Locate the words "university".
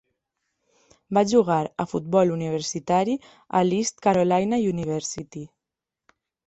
4.75-5.49